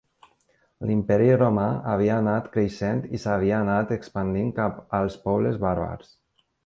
[0.91, 6.11] L'Imperi romà havia anat creixent i s'havia anat expandint cap als pobles bàrbars.